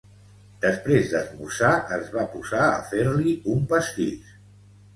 [0.61, 1.69] Després d'esmorzar
[1.99, 4.35] es va posar a fer-li un pastís.